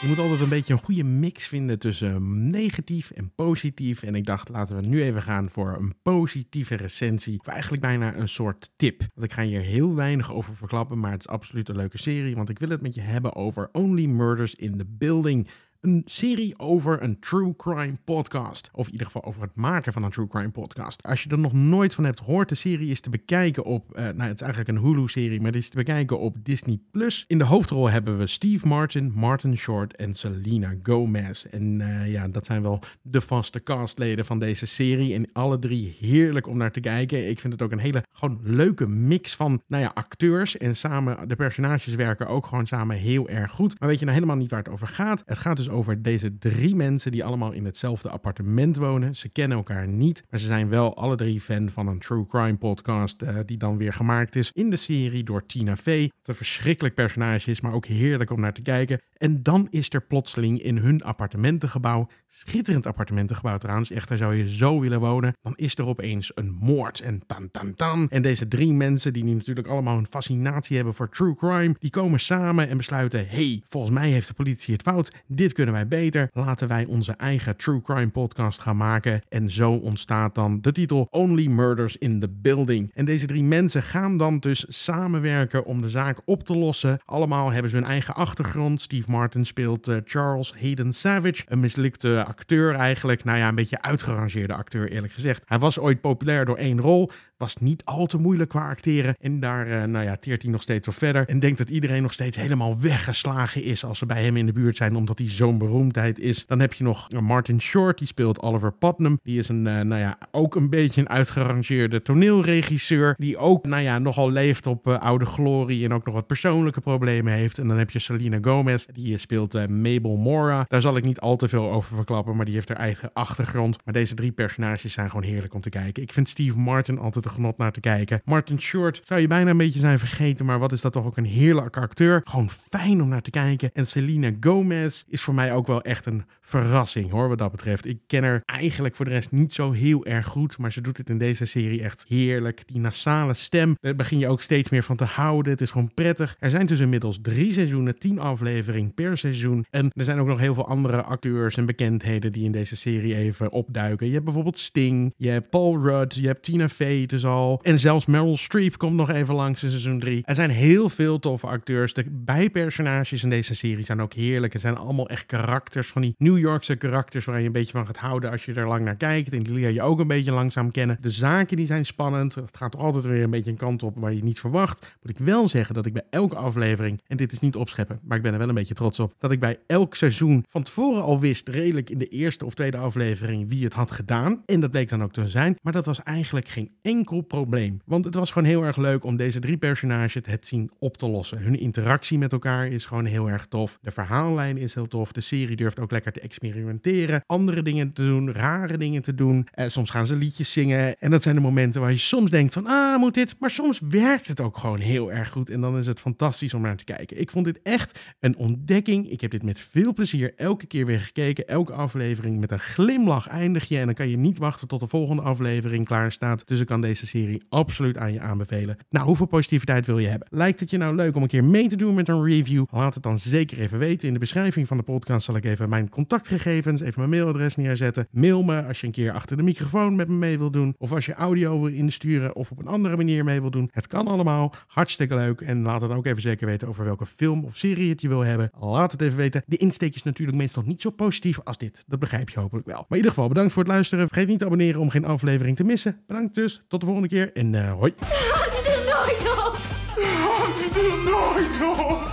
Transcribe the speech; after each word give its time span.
Je 0.00 0.10
moet 0.10 0.18
altijd 0.18 0.40
een 0.40 0.48
beetje 0.48 0.72
een 0.72 0.82
goede 0.84 1.04
mix 1.04 1.48
vinden 1.48 1.78
tussen 1.78 2.48
negatief 2.50 3.10
en 3.10 3.32
positief. 3.34 4.02
En 4.02 4.14
ik 4.14 4.24
dacht, 4.24 4.48
laten 4.48 4.76
we 4.76 4.86
nu 4.86 5.02
even 5.02 5.22
gaan 5.22 5.50
voor 5.50 5.76
een 5.78 5.94
positieve 6.02 6.74
recensie. 6.74 7.38
Of 7.40 7.46
eigenlijk 7.46 7.82
bijna 7.82 8.16
een 8.16 8.28
soort 8.28 8.70
tip. 8.76 8.98
Want 8.98 9.26
ik 9.26 9.32
ga 9.32 9.42
hier 9.42 9.60
heel 9.60 9.94
weinig 9.94 10.32
over 10.32 10.56
verklappen, 10.56 10.98
maar 10.98 11.10
het 11.10 11.20
is 11.20 11.28
absoluut 11.28 11.68
een 11.68 11.76
leuke 11.76 11.98
serie. 11.98 12.34
Want 12.34 12.48
ik 12.48 12.58
wil 12.58 12.68
het 12.68 12.82
met 12.82 12.94
je 12.94 13.00
hebben 13.00 13.34
over 13.34 13.68
Only 13.72 14.06
Murders 14.06 14.54
in 14.54 14.76
the 14.78 14.86
Building. 14.86 15.48
Een 15.84 16.02
serie 16.04 16.58
over 16.58 17.02
een 17.02 17.18
true 17.20 17.56
crime 17.56 17.94
podcast. 18.04 18.70
Of 18.72 18.86
in 18.86 18.92
ieder 18.92 19.06
geval 19.06 19.24
over 19.24 19.42
het 19.42 19.54
maken 19.54 19.92
van 19.92 20.02
een 20.02 20.10
true 20.10 20.28
crime 20.28 20.50
podcast. 20.50 21.02
Als 21.02 21.22
je 21.22 21.30
er 21.30 21.38
nog 21.38 21.52
nooit 21.52 21.94
van 21.94 22.04
hebt 22.04 22.18
gehoord, 22.18 22.48
de 22.48 22.54
serie 22.54 22.90
is 22.90 23.00
te 23.00 23.10
bekijken 23.10 23.64
op. 23.64 23.90
Uh, 23.90 24.02
nou, 24.02 24.22
het 24.22 24.34
is 24.34 24.40
eigenlijk 24.40 24.68
een 24.68 24.84
Hulu-serie, 24.84 25.38
maar 25.40 25.52
het 25.52 25.60
is 25.60 25.68
te 25.68 25.76
bekijken 25.76 26.18
op 26.18 26.36
Disney 26.42 26.78
Plus. 26.90 27.24
In 27.26 27.38
de 27.38 27.44
hoofdrol 27.44 27.90
hebben 27.90 28.18
we 28.18 28.26
Steve 28.26 28.66
Martin, 28.66 29.12
Martin 29.14 29.56
Short 29.56 29.96
en 29.96 30.14
Selena 30.14 30.74
Gomez. 30.82 31.44
En 31.44 31.80
uh, 31.80 32.12
ja, 32.12 32.28
dat 32.28 32.44
zijn 32.44 32.62
wel 32.62 32.80
de 33.02 33.20
vaste 33.20 33.62
castleden 33.62 34.24
van 34.24 34.38
deze 34.38 34.66
serie. 34.66 35.14
En 35.14 35.32
alle 35.32 35.58
drie 35.58 35.96
heerlijk 36.00 36.46
om 36.46 36.56
naar 36.56 36.72
te 36.72 36.80
kijken. 36.80 37.28
Ik 37.28 37.40
vind 37.40 37.52
het 37.52 37.62
ook 37.62 37.72
een 37.72 37.78
hele 37.78 38.02
gewoon 38.12 38.40
leuke 38.42 38.86
mix 38.86 39.36
van 39.36 39.62
nou 39.66 39.82
ja, 39.82 39.90
acteurs. 39.94 40.56
En 40.56 40.76
samen, 40.76 41.28
de 41.28 41.36
personages 41.36 41.94
werken 41.94 42.26
ook 42.26 42.46
gewoon 42.46 42.66
samen 42.66 42.96
heel 42.96 43.28
erg 43.28 43.50
goed. 43.50 43.80
Maar 43.80 43.88
weet 43.88 43.98
je 43.98 44.04
nou 44.04 44.16
helemaal 44.16 44.38
niet 44.38 44.50
waar 44.50 44.62
het 44.62 44.72
over 44.72 44.86
gaat? 44.86 45.22
Het 45.26 45.38
gaat 45.38 45.56
dus 45.56 45.72
over 45.74 46.02
deze 46.02 46.38
drie 46.38 46.76
mensen 46.76 47.10
die 47.10 47.24
allemaal 47.24 47.52
in 47.52 47.64
hetzelfde 47.64 48.08
appartement 48.08 48.76
wonen. 48.76 49.16
Ze 49.16 49.28
kennen 49.28 49.56
elkaar 49.56 49.88
niet, 49.88 50.24
maar 50.30 50.40
ze 50.40 50.46
zijn 50.46 50.68
wel 50.68 50.96
alle 50.96 51.16
drie 51.16 51.40
fan 51.40 51.68
van 51.68 51.86
een 51.86 51.98
true 51.98 52.26
crime 52.26 52.56
podcast 52.56 53.22
uh, 53.22 53.38
die 53.46 53.56
dan 53.56 53.76
weer 53.76 53.92
gemaakt 53.92 54.36
is 54.36 54.50
in 54.52 54.70
de 54.70 54.76
serie 54.76 55.24
door 55.24 55.46
Tina 55.46 55.76
Fey. 55.76 56.10
Wat 56.16 56.28
een 56.28 56.34
verschrikkelijk 56.34 56.94
personage 56.94 57.50
is, 57.50 57.60
maar 57.60 57.72
ook 57.72 57.86
heerlijk 57.86 58.30
om 58.30 58.40
naar 58.40 58.52
te 58.52 58.62
kijken. 58.62 59.00
En 59.16 59.42
dan 59.42 59.66
is 59.70 59.92
er 59.92 60.06
plotseling 60.06 60.62
in 60.62 60.76
hun 60.76 61.02
appartementengebouw, 61.02 62.08
schitterend 62.26 62.86
appartementengebouw 62.86 63.58
trouwens, 63.58 63.90
echt 63.90 64.08
daar 64.08 64.18
zou 64.18 64.34
je 64.34 64.48
zo 64.48 64.80
willen 64.80 65.00
wonen, 65.00 65.36
dan 65.42 65.52
is 65.56 65.78
er 65.78 65.86
opeens 65.86 66.32
een 66.34 66.56
moord 66.60 67.00
en 67.00 67.22
tan 67.26 67.50
tan 67.50 67.74
tan. 67.74 68.08
En 68.10 68.22
deze 68.22 68.48
drie 68.48 68.72
mensen 68.72 69.12
die 69.12 69.24
nu 69.24 69.34
natuurlijk 69.34 69.68
allemaal 69.68 69.98
een 69.98 70.06
fascinatie 70.06 70.76
hebben 70.76 70.94
voor 70.94 71.08
true 71.08 71.36
crime, 71.36 71.74
die 71.78 71.90
komen 71.90 72.20
samen 72.20 72.68
en 72.68 72.76
besluiten, 72.76 73.28
hey, 73.28 73.62
volgens 73.68 73.92
mij 73.92 74.10
heeft 74.10 74.28
de 74.28 74.34
politie 74.34 74.72
het 74.72 74.82
fout, 74.82 75.14
dit 75.26 75.52
kunnen 75.52 75.63
wij 75.72 75.88
beter, 75.88 76.28
laten 76.32 76.68
wij 76.68 76.86
onze 76.86 77.12
eigen 77.12 77.56
true 77.56 77.82
crime 77.82 78.10
podcast 78.10 78.60
gaan 78.60 78.76
maken. 78.76 79.20
En 79.28 79.50
zo 79.50 79.72
ontstaat 79.72 80.34
dan 80.34 80.60
de 80.60 80.72
titel 80.72 81.08
Only 81.10 81.46
Murders 81.46 81.96
in 81.96 82.20
the 82.20 82.28
Building. 82.28 82.90
En 82.94 83.04
deze 83.04 83.26
drie 83.26 83.44
mensen 83.44 83.82
gaan 83.82 84.16
dan 84.16 84.38
dus 84.38 84.64
samenwerken 84.68 85.64
om 85.64 85.82
de 85.82 85.88
zaak 85.88 86.20
op 86.24 86.44
te 86.44 86.56
lossen. 86.56 86.98
Allemaal 87.04 87.50
hebben 87.50 87.70
ze 87.70 87.76
hun 87.76 87.86
eigen 87.86 88.14
achtergrond. 88.14 88.80
Steve 88.80 89.10
Martin 89.10 89.44
speelt 89.44 89.88
uh, 89.88 89.96
Charles 90.04 90.52
Hayden 90.60 90.92
Savage, 90.92 91.42
een 91.46 91.60
mislukte 91.60 92.24
acteur 92.24 92.74
eigenlijk. 92.74 93.24
Nou 93.24 93.38
ja, 93.38 93.48
een 93.48 93.54
beetje 93.54 93.82
uitgerangeerde 93.82 94.54
acteur 94.54 94.90
eerlijk 94.90 95.12
gezegd. 95.12 95.42
Hij 95.46 95.58
was 95.58 95.78
ooit 95.78 96.00
populair 96.00 96.44
door 96.44 96.56
één 96.56 96.80
rol, 96.80 97.10
was 97.36 97.56
niet 97.56 97.84
al 97.84 98.06
te 98.06 98.18
moeilijk 98.18 98.50
qua 98.50 98.68
acteren. 98.68 99.14
En 99.20 99.40
daar, 99.40 99.68
uh, 99.68 99.82
nou 99.82 100.04
ja, 100.04 100.16
teert 100.16 100.42
hij 100.42 100.50
nog 100.50 100.62
steeds 100.62 100.86
wel 100.86 100.94
verder. 100.94 101.28
En 101.28 101.38
denkt 101.38 101.58
dat 101.58 101.68
iedereen 101.68 102.02
nog 102.02 102.12
steeds 102.12 102.36
helemaal 102.36 102.80
weggeslagen 102.80 103.62
is 103.62 103.84
als 103.84 103.98
ze 103.98 104.06
bij 104.06 104.24
hem 104.24 104.36
in 104.36 104.46
de 104.46 104.52
buurt 104.52 104.76
zijn, 104.76 104.96
omdat 104.96 105.18
hij 105.18 105.28
zo'n 105.44 105.58
beroemdheid 105.58 106.18
is. 106.18 106.46
Dan 106.46 106.60
heb 106.60 106.72
je 106.72 106.84
nog 106.84 107.10
Martin 107.20 107.60
Short, 107.60 107.98
die 107.98 108.06
speelt 108.06 108.40
Oliver 108.40 108.72
Putnam. 108.72 109.18
Die 109.22 109.38
is 109.38 109.48
een, 109.48 109.66
uh, 109.66 109.80
nou 109.80 110.00
ja, 110.00 110.18
ook 110.30 110.54
een 110.54 110.70
beetje 110.70 111.00
een 111.00 111.08
uitgerangeerde 111.08 112.02
toneelregisseur. 112.02 113.14
Die 113.18 113.36
ook, 113.36 113.66
nou 113.66 113.82
ja, 113.82 113.98
nogal 113.98 114.30
leeft 114.30 114.66
op 114.66 114.86
uh, 114.86 114.98
oude 114.98 115.24
glorie 115.24 115.84
en 115.84 115.92
ook 115.92 116.04
nog 116.04 116.14
wat 116.14 116.26
persoonlijke 116.26 116.80
problemen 116.80 117.32
heeft. 117.32 117.58
En 117.58 117.68
dan 117.68 117.78
heb 117.78 117.90
je 117.90 117.98
Selena 117.98 118.38
Gomez, 118.40 118.84
die 118.92 119.18
speelt 119.18 119.68
Mabel 119.68 120.16
Mora. 120.16 120.64
Daar 120.68 120.80
zal 120.80 120.96
ik 120.96 121.04
niet 121.04 121.20
al 121.20 121.36
te 121.36 121.48
veel 121.48 121.72
over 121.72 121.96
verklappen, 121.96 122.36
maar 122.36 122.44
die 122.44 122.54
heeft 122.54 122.68
haar 122.68 122.76
eigen 122.76 123.10
achtergrond. 123.12 123.76
Maar 123.84 123.94
deze 123.94 124.14
drie 124.14 124.32
personages 124.32 124.92
zijn 124.92 125.10
gewoon 125.10 125.24
heerlijk 125.24 125.54
om 125.54 125.60
te 125.60 125.68
kijken. 125.68 126.02
Ik 126.02 126.12
vind 126.12 126.28
Steve 126.28 126.58
Martin 126.58 126.98
altijd 126.98 127.24
een 127.24 127.30
genot 127.30 127.58
naar 127.58 127.72
te 127.72 127.80
kijken. 127.80 128.20
Martin 128.24 128.60
Short 128.60 129.00
zou 129.04 129.20
je 129.20 129.26
bijna 129.26 129.50
een 129.50 129.56
beetje 129.56 129.78
zijn 129.78 129.98
vergeten, 129.98 130.46
maar 130.46 130.58
wat 130.58 130.72
is 130.72 130.80
dat 130.80 130.92
toch 130.92 131.06
ook 131.06 131.16
een 131.16 131.24
heerlijke 131.24 131.80
acteur. 131.80 132.20
Gewoon 132.24 132.50
fijn 132.70 133.02
om 133.02 133.08
naar 133.08 133.22
te 133.22 133.30
kijken. 133.30 133.70
En 133.72 133.86
Selena 133.86 134.30
Gomez 134.40 135.04
is 135.08 135.22
voor 135.22 135.33
mij 135.34 135.54
ook 135.54 135.66
wel 135.66 135.82
echt 135.82 136.06
een 136.06 136.24
verrassing 136.40 137.10
hoor, 137.10 137.28
wat 137.28 137.38
dat 137.38 137.50
betreft. 137.50 137.86
Ik 137.86 137.98
ken 138.06 138.24
haar 138.24 138.42
eigenlijk 138.44 138.96
voor 138.96 139.04
de 139.04 139.10
rest 139.10 139.30
niet 139.30 139.54
zo 139.54 139.72
heel 139.72 140.04
erg 140.04 140.26
goed, 140.26 140.58
maar 140.58 140.72
ze 140.72 140.80
doet 140.80 140.96
het 140.96 141.08
in 141.08 141.18
deze 141.18 141.46
serie 141.46 141.82
echt 141.82 142.04
heerlijk. 142.08 142.62
Die 142.66 142.80
nasale 142.80 143.34
stem, 143.34 143.76
daar 143.80 143.94
begin 143.94 144.18
je 144.18 144.28
ook 144.28 144.42
steeds 144.42 144.70
meer 144.70 144.82
van 144.82 144.96
te 144.96 145.04
houden. 145.04 145.52
Het 145.52 145.60
is 145.60 145.70
gewoon 145.70 145.94
prettig. 145.94 146.36
Er 146.38 146.50
zijn 146.50 146.66
dus 146.66 146.80
inmiddels 146.80 147.18
drie 147.22 147.52
seizoenen, 147.52 147.98
tien 147.98 148.18
afleveringen 148.18 148.94
per 148.94 149.18
seizoen. 149.18 149.64
En 149.70 149.90
er 149.92 150.04
zijn 150.04 150.18
ook 150.18 150.26
nog 150.26 150.38
heel 150.38 150.54
veel 150.54 150.68
andere 150.68 151.02
acteurs 151.02 151.56
en 151.56 151.66
bekendheden 151.66 152.32
die 152.32 152.44
in 152.44 152.52
deze 152.52 152.76
serie 152.76 153.16
even 153.16 153.52
opduiken. 153.52 154.06
Je 154.06 154.12
hebt 154.12 154.24
bijvoorbeeld 154.24 154.58
Sting, 154.58 155.14
je 155.16 155.28
hebt 155.28 155.50
Paul 155.50 155.82
Rudd, 155.82 156.14
je 156.14 156.26
hebt 156.26 156.42
Tina 156.42 156.68
Fey 156.68 157.06
dus 157.06 157.24
al. 157.24 157.60
En 157.62 157.78
zelfs 157.78 158.06
Meryl 158.06 158.36
Streep 158.36 158.76
komt 158.76 158.96
nog 158.96 159.10
even 159.10 159.34
langs 159.34 159.62
in 159.62 159.70
seizoen 159.70 160.00
3. 160.00 160.22
Er 160.24 160.34
zijn 160.34 160.50
heel 160.50 160.88
veel 160.88 161.18
toffe 161.18 161.46
acteurs. 161.46 161.94
De 161.94 162.04
bijpersonages 162.10 163.22
in 163.22 163.30
deze 163.30 163.54
serie 163.54 163.84
zijn 163.84 164.00
ook 164.00 164.12
heerlijk. 164.12 164.52
Het 164.52 164.62
zijn 164.62 164.76
allemaal 164.76 165.08
echt 165.08 165.23
karakters 165.26 165.88
van 165.88 166.02
die 166.02 166.14
New 166.18 166.38
Yorkse 166.38 166.76
karakters 166.76 167.24
waar 167.24 167.40
je 167.40 167.46
een 167.46 167.52
beetje 167.52 167.72
van 167.72 167.86
gaat 167.86 167.96
houden 167.96 168.30
als 168.30 168.44
je 168.44 168.54
er 168.54 168.68
lang 168.68 168.84
naar 168.84 168.96
kijkt. 168.96 169.32
En 169.32 169.42
die 169.42 169.52
leer 169.52 169.70
je 169.70 169.82
ook 169.82 170.00
een 170.00 170.06
beetje 170.06 170.32
langzaam 170.32 170.70
kennen. 170.70 170.96
De 171.00 171.10
zaken 171.10 171.56
die 171.56 171.66
zijn 171.66 171.84
spannend. 171.84 172.34
Het 172.34 172.56
gaat 172.56 172.76
altijd 172.76 173.04
weer 173.04 173.22
een 173.22 173.30
beetje 173.30 173.50
een 173.50 173.56
kant 173.56 173.82
op 173.82 173.98
waar 173.98 174.12
je 174.12 174.24
niet 174.24 174.40
verwacht. 174.40 174.96
Moet 175.02 175.18
ik 175.18 175.24
wel 175.24 175.48
zeggen 175.48 175.74
dat 175.74 175.86
ik 175.86 175.92
bij 175.92 176.06
elke 176.10 176.36
aflevering, 176.36 177.00
en 177.06 177.16
dit 177.16 177.32
is 177.32 177.40
niet 177.40 177.56
opscheppen, 177.56 178.00
maar 178.02 178.16
ik 178.16 178.22
ben 178.22 178.32
er 178.32 178.38
wel 178.38 178.48
een 178.48 178.54
beetje 178.54 178.74
trots 178.74 179.00
op, 179.00 179.14
dat 179.18 179.30
ik 179.30 179.40
bij 179.40 179.58
elk 179.66 179.94
seizoen 179.94 180.44
van 180.48 180.62
tevoren 180.62 181.02
al 181.02 181.20
wist, 181.20 181.48
redelijk 181.48 181.90
in 181.90 181.98
de 181.98 182.08
eerste 182.08 182.44
of 182.44 182.54
tweede 182.54 182.76
aflevering, 182.76 183.48
wie 183.48 183.64
het 183.64 183.72
had 183.72 183.90
gedaan. 183.90 184.42
En 184.46 184.60
dat 184.60 184.70
bleek 184.70 184.88
dan 184.88 185.02
ook 185.02 185.12
te 185.12 185.28
zijn. 185.28 185.56
Maar 185.62 185.72
dat 185.72 185.86
was 185.86 186.02
eigenlijk 186.02 186.48
geen 186.48 186.70
enkel 186.82 187.20
probleem. 187.20 187.80
Want 187.84 188.04
het 188.04 188.14
was 188.14 188.30
gewoon 188.30 188.48
heel 188.48 188.64
erg 188.64 188.76
leuk 188.76 189.04
om 189.04 189.16
deze 189.16 189.38
drie 189.38 189.56
personages 189.56 190.12
het 190.26 190.46
zien 190.46 190.70
op 190.78 190.96
te 190.96 191.08
lossen. 191.08 191.38
Hun 191.38 191.58
interactie 191.58 192.18
met 192.18 192.32
elkaar 192.32 192.66
is 192.66 192.86
gewoon 192.86 193.04
heel 193.04 193.30
erg 193.30 193.46
tof. 193.46 193.78
De 193.82 193.90
verhaallijn 193.90 194.56
is 194.56 194.74
heel 194.74 194.86
tof. 194.86 195.12
De 195.14 195.20
serie 195.20 195.56
durft 195.56 195.80
ook 195.80 195.90
lekker 195.90 196.12
te 196.12 196.20
experimenteren. 196.20 197.22
Andere 197.26 197.62
dingen 197.62 197.92
te 197.92 198.02
doen, 198.02 198.32
rare 198.32 198.78
dingen 198.78 199.02
te 199.02 199.14
doen. 199.14 199.48
Eh, 199.50 199.68
soms 199.68 199.90
gaan 199.90 200.06
ze 200.06 200.16
liedjes 200.16 200.52
zingen. 200.52 200.98
En 200.98 201.10
dat 201.10 201.22
zijn 201.22 201.34
de 201.34 201.40
momenten 201.40 201.80
waar 201.80 201.90
je 201.90 201.96
soms 201.96 202.30
denkt 202.30 202.52
van, 202.52 202.66
ah, 202.66 202.98
moet 202.98 203.14
dit? 203.14 203.36
Maar 203.38 203.50
soms 203.50 203.80
werkt 203.88 204.28
het 204.28 204.40
ook 204.40 204.58
gewoon 204.58 204.78
heel 204.78 205.12
erg 205.12 205.30
goed. 205.30 205.50
En 205.50 205.60
dan 205.60 205.78
is 205.78 205.86
het 205.86 206.00
fantastisch 206.00 206.54
om 206.54 206.62
naar 206.62 206.76
te 206.76 206.84
kijken. 206.84 207.20
Ik 207.20 207.30
vond 207.30 207.44
dit 207.44 207.62
echt 207.62 207.98
een 208.20 208.36
ontdekking. 208.36 209.10
Ik 209.10 209.20
heb 209.20 209.30
dit 209.30 209.42
met 209.42 209.60
veel 209.60 209.92
plezier 209.92 210.32
elke 210.36 210.66
keer 210.66 210.86
weer 210.86 211.00
gekeken. 211.00 211.46
Elke 211.48 211.72
aflevering 211.72 212.40
met 212.40 212.50
een 212.50 212.58
glimlach 212.58 213.28
eindig 213.28 213.68
je. 213.68 213.78
En 213.78 213.86
dan 213.86 213.94
kan 213.94 214.08
je 214.08 214.16
niet 214.16 214.38
wachten 214.38 214.68
tot 214.68 214.80
de 214.80 214.86
volgende 214.86 215.22
aflevering 215.22 215.86
klaar 215.86 216.12
staat. 216.12 216.48
Dus 216.48 216.60
ik 216.60 216.66
kan 216.66 216.80
deze 216.80 217.06
serie 217.06 217.42
absoluut 217.48 217.98
aan 217.98 218.12
je 218.12 218.20
aanbevelen. 218.20 218.76
Nou, 218.90 219.06
hoeveel 219.06 219.26
positiviteit 219.26 219.86
wil 219.86 219.98
je 219.98 220.08
hebben? 220.08 220.28
Lijkt 220.30 220.60
het 220.60 220.70
je 220.70 220.76
nou 220.76 220.94
leuk 220.94 221.16
om 221.16 221.22
een 221.22 221.28
keer 221.28 221.44
mee 221.44 221.68
te 221.68 221.76
doen 221.76 221.94
met 221.94 222.08
een 222.08 222.24
review? 222.24 222.64
Laat 222.70 222.94
het 222.94 223.02
dan 223.02 223.18
zeker 223.18 223.58
even 223.58 223.78
weten. 223.78 224.06
In 224.08 224.14
de 224.14 224.20
beschrijving 224.20 224.66
van 224.66 224.76
de 224.76 224.82
podcast 224.82 225.02
zal 225.06 225.36
ik 225.36 225.44
even 225.44 225.68
mijn 225.68 225.88
contactgegevens, 225.88 226.80
even 226.80 226.94
mijn 226.96 227.10
mailadres 227.10 227.56
neerzetten. 227.56 228.08
Mail 228.10 228.42
me 228.42 228.62
als 228.62 228.80
je 228.80 228.86
een 228.86 228.92
keer 228.92 229.12
achter 229.12 229.36
de 229.36 229.42
microfoon 229.42 229.96
met 229.96 230.08
me 230.08 230.14
mee 230.14 230.38
wil 230.38 230.50
doen. 230.50 230.74
Of 230.78 230.92
als 230.92 231.06
je 231.06 231.14
audio 231.14 231.60
wil 231.60 231.72
insturen 231.72 232.36
of 232.36 232.50
op 232.50 232.58
een 232.58 232.66
andere 232.66 232.96
manier 232.96 233.24
mee 233.24 233.40
wil 233.40 233.50
doen. 233.50 233.68
Het 233.72 233.86
kan 233.86 234.06
allemaal. 234.06 234.54
Hartstikke 234.66 235.14
leuk. 235.14 235.40
En 235.40 235.62
laat 235.62 235.80
het 235.80 235.90
ook 235.90 236.06
even 236.06 236.22
zeker 236.22 236.46
weten 236.46 236.68
over 236.68 236.84
welke 236.84 237.06
film 237.06 237.44
of 237.44 237.56
serie 237.56 237.90
het 237.90 238.00
je 238.00 238.08
wil 238.08 238.20
hebben. 238.20 238.50
Laat 238.60 238.92
het 238.92 239.00
even 239.00 239.16
weten. 239.16 239.42
De 239.46 239.56
insteek 239.56 239.94
is 239.94 240.02
natuurlijk 240.02 240.38
meestal 240.38 240.62
niet 240.66 240.80
zo 240.80 240.90
positief 240.90 241.40
als 241.44 241.58
dit. 241.58 241.84
Dat 241.86 241.98
begrijp 241.98 242.30
je 242.30 242.40
hopelijk 242.40 242.66
wel. 242.66 242.76
Maar 242.76 242.86
in 242.88 242.96
ieder 242.96 243.10
geval 243.10 243.28
bedankt 243.28 243.52
voor 243.52 243.62
het 243.62 243.72
luisteren. 243.72 244.08
Vergeet 244.08 244.28
niet 244.28 244.38
te 244.38 244.44
abonneren 244.44 244.80
om 244.80 244.90
geen 244.90 245.04
aflevering 245.04 245.56
te 245.56 245.64
missen. 245.64 246.02
Bedankt 246.06 246.34
dus. 246.34 246.62
Tot 246.68 246.80
de 246.80 246.86
volgende 246.86 247.10
keer 247.10 247.32
en 247.32 247.52
uh, 247.52 247.72
hoi. 247.72 247.92
Houd 247.98 248.54
je 248.54 248.70
er 248.70 248.84
nooit 248.92 249.22
op! 249.46 249.56
Houd 249.94 250.58
je 250.58 250.68
er 250.80 251.02
nooit 251.10 251.74
op! 251.76 252.06